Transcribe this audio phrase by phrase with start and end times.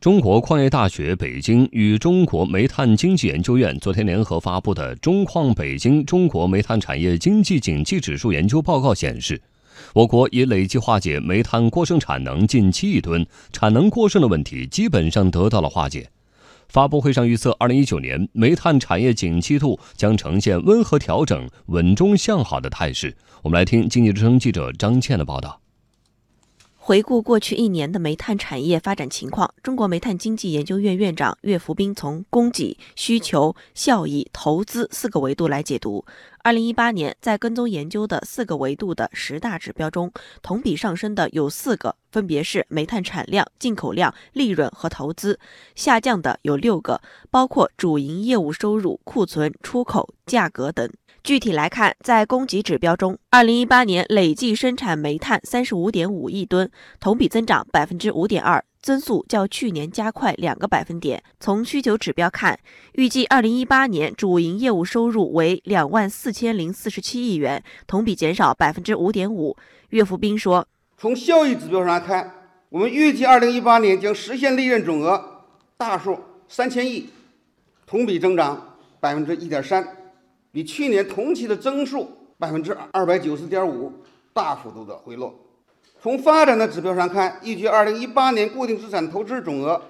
[0.00, 9.42] 中国矿业大学北京与中国煤炭经济研究院昨天联合发布的《中矿北京中国煤炭产业经济景气指数研究报告》显示，
[9.92, 16.08] 我国已累计化解煤炭过剩产能近七亿吨，产能过剩的问题基本上得到了化解。
[16.68, 23.16] 发布会上预测，二零一九年煤炭产业景气度将呈现温和调整、稳中向好的态势。
[23.42, 25.60] 我们来听经济之声记者张倩的报道。
[26.88, 36.02] 回顾过去一年的煤炭产业发展情况，中国煤炭经济研究院院长岳福斌从供给、需求、效益、投资四个维度来解读。
[36.42, 45.34] 二零一八年，在跟踪研究的四个维度的十大指标中，同比上升的有四个，分别是煤炭产量、进口量、利润和投资；
[45.74, 50.90] 下降的有六个，包括主营业务收入、库存、出口、价格等。
[51.28, 61.22] 具体来看，在供给指标中，二零一八年累计生产煤炭三十五点五亿吨，同比增长百分之五点二，增速较去年加快两个百分点。
[61.38, 62.58] 从需求指标看，
[62.92, 69.54] 预计二零一八年主营业务收入为两万四千零四十七亿元，同比减少百分之五点五。
[69.90, 70.66] 岳福斌说
[70.96, 72.32] ：“从效益指标上来看，
[72.70, 75.42] 我们预计二零一八年将实现利润总额
[75.76, 77.10] 大数三千亿，
[77.86, 79.86] 同比增长百分之一点三。”
[80.50, 83.92] 比去年同期的增速百分之二百九十点五
[84.32, 85.34] 大幅度的回落。
[86.00, 89.80] 从发展的指标上看，预计二零一八年固定资产投资总额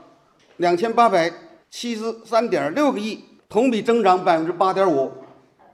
[0.57, 1.31] 两千八百
[1.71, 5.13] 七十三点六个亿，同比增长百分之八点五。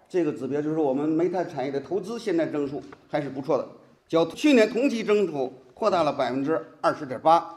[0.09, 3.67] 这个指标就是我们煤炭产业的投资现在增速还是不错的，
[4.09, 7.49] 较去年同期增幅扩大了百分之二十点八。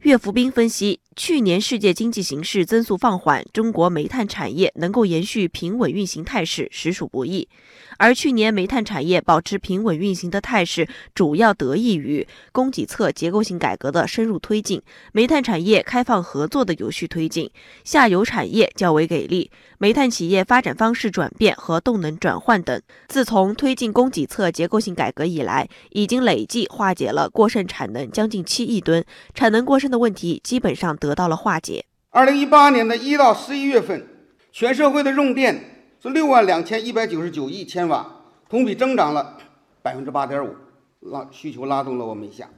[0.00, 7.48] 岳福斌分析，去年世界经济形势增速放缓，中国煤炭产业能够延续平稳运行态势实属不易。
[7.96, 17.50] 而去年煤炭产业保持平稳运行的态势，主要得益于供给侧结构性改革的深入推进，煤炭产业开放合作的有序推进，
[17.82, 22.78] 下游产业较为给力，煤炭企业发展方式转变和动能转换等。
[23.08, 29.02] 自从推进供给侧结构性改革以来，已经累计化解了过剩产能将近七亿吨，
[29.34, 29.86] 产能过剩。
[29.86, 31.84] 的问题基本上得得到了化解。
[32.10, 34.06] 二零一八年的一到十一月份，
[34.50, 38.06] 全社会的用电是六万两千一百九十九亿千瓦，
[38.48, 39.38] 同比增长了
[39.82, 40.54] 百分之八点五，
[41.00, 42.48] 拉需求拉动了我们一下，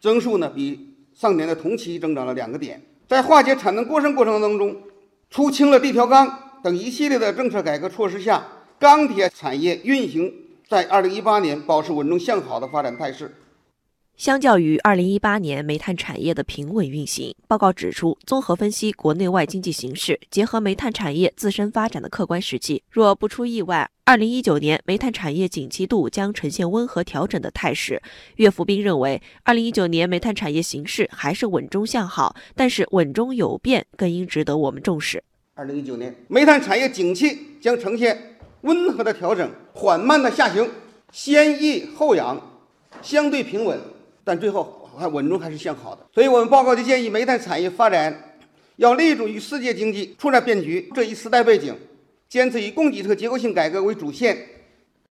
[0.00, 2.80] 增速呢比上年的同期增长了两个点。
[3.08, 4.76] 在化解产能过剩过程当中，
[5.30, 8.44] 出清了地条钢等一系列的政策改革措施下，
[8.78, 10.32] 钢铁产业运行
[10.68, 13.34] 在二零一八年保持稳中向好的发展态势。
[14.16, 28.00] 相较于二零一八年煤炭产业的平稳运行，报告指出，综合分析国内外经济形势，结合煤炭产业自身发展的客观实际，若不出意外，二零一九年煤炭产业景气度将呈现温和调整的态势。
[28.36, 35.22] 岳福斌认为，二零一九年煤炭产业形势还是稳中向好，但是稳中有变更应值得我们重视。
[35.52, 40.70] 二零一九年煤炭产业景气将呈现温和的调整，缓慢的下行，
[41.12, 42.40] 先抑后扬，
[43.02, 43.78] 相对平稳。
[44.28, 48.12] 但最后还稳中还是向好的，所以我们报告就建议煤炭产业发展
[48.74, 51.72] 要立足于世界经济出来变局这一时代背景，
[52.28, 54.36] 坚持以供给侧结构性改革为主线，